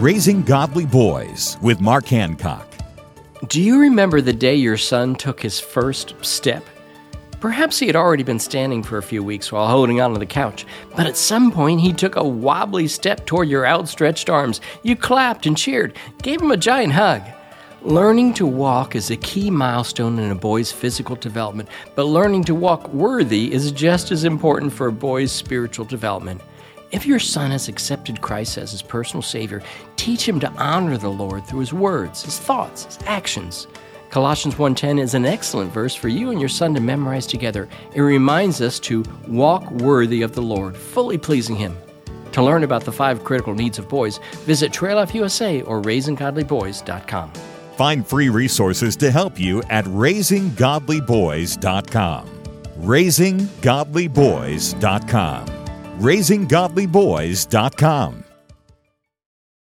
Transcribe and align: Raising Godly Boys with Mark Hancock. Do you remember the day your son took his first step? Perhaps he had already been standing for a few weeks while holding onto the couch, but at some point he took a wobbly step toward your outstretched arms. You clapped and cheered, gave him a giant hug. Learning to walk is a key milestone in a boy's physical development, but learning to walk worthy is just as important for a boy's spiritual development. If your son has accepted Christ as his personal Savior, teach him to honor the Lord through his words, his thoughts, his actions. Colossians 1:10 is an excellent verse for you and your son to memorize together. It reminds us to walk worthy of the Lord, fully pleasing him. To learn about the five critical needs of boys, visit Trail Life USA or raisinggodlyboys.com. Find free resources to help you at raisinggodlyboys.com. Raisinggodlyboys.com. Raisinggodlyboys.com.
Raising 0.00 0.40
Godly 0.40 0.86
Boys 0.86 1.58
with 1.60 1.82
Mark 1.82 2.06
Hancock. 2.06 2.66
Do 3.48 3.60
you 3.60 3.78
remember 3.78 4.22
the 4.22 4.32
day 4.32 4.54
your 4.54 4.78
son 4.78 5.14
took 5.14 5.42
his 5.42 5.60
first 5.60 6.14
step? 6.22 6.64
Perhaps 7.38 7.78
he 7.78 7.86
had 7.86 7.96
already 7.96 8.22
been 8.22 8.38
standing 8.38 8.82
for 8.82 8.96
a 8.96 9.02
few 9.02 9.22
weeks 9.22 9.52
while 9.52 9.68
holding 9.68 10.00
onto 10.00 10.18
the 10.18 10.24
couch, 10.24 10.64
but 10.96 11.06
at 11.06 11.18
some 11.18 11.52
point 11.52 11.82
he 11.82 11.92
took 11.92 12.16
a 12.16 12.24
wobbly 12.24 12.88
step 12.88 13.26
toward 13.26 13.50
your 13.50 13.66
outstretched 13.66 14.30
arms. 14.30 14.62
You 14.82 14.96
clapped 14.96 15.44
and 15.44 15.54
cheered, 15.54 15.98
gave 16.22 16.40
him 16.40 16.50
a 16.50 16.56
giant 16.56 16.94
hug. 16.94 17.20
Learning 17.82 18.32
to 18.34 18.46
walk 18.46 18.96
is 18.96 19.10
a 19.10 19.18
key 19.18 19.50
milestone 19.50 20.18
in 20.18 20.30
a 20.30 20.34
boy's 20.34 20.72
physical 20.72 21.16
development, 21.16 21.68
but 21.94 22.04
learning 22.04 22.44
to 22.44 22.54
walk 22.54 22.88
worthy 22.94 23.52
is 23.52 23.70
just 23.70 24.12
as 24.12 24.24
important 24.24 24.72
for 24.72 24.86
a 24.86 24.92
boy's 24.92 25.30
spiritual 25.30 25.84
development. 25.84 26.40
If 26.90 27.06
your 27.06 27.20
son 27.20 27.52
has 27.52 27.68
accepted 27.68 28.20
Christ 28.20 28.58
as 28.58 28.72
his 28.72 28.82
personal 28.82 29.22
Savior, 29.22 29.62
teach 29.94 30.28
him 30.28 30.40
to 30.40 30.50
honor 30.52 30.96
the 30.96 31.08
Lord 31.08 31.46
through 31.46 31.60
his 31.60 31.72
words, 31.72 32.24
his 32.24 32.40
thoughts, 32.40 32.86
his 32.86 32.98
actions. 33.06 33.68
Colossians 34.10 34.58
1:10 34.58 34.98
is 34.98 35.14
an 35.14 35.24
excellent 35.24 35.72
verse 35.72 35.94
for 35.94 36.08
you 36.08 36.30
and 36.30 36.40
your 36.40 36.48
son 36.48 36.74
to 36.74 36.80
memorize 36.80 37.28
together. 37.28 37.68
It 37.94 38.00
reminds 38.00 38.60
us 38.60 38.80
to 38.80 39.04
walk 39.28 39.70
worthy 39.70 40.22
of 40.22 40.34
the 40.34 40.42
Lord, 40.42 40.76
fully 40.76 41.16
pleasing 41.16 41.54
him. 41.54 41.76
To 42.32 42.42
learn 42.42 42.64
about 42.64 42.84
the 42.84 42.90
five 42.90 43.22
critical 43.22 43.54
needs 43.54 43.78
of 43.78 43.88
boys, 43.88 44.18
visit 44.44 44.72
Trail 44.72 44.96
Life 44.96 45.14
USA 45.14 45.62
or 45.62 45.80
raisinggodlyboys.com. 45.80 47.32
Find 47.76 48.04
free 48.04 48.30
resources 48.30 48.96
to 48.96 49.12
help 49.12 49.38
you 49.38 49.62
at 49.70 49.84
raisinggodlyboys.com. 49.84 52.26
Raisinggodlyboys.com. 52.80 55.59
Raisinggodlyboys.com. 56.00 58.29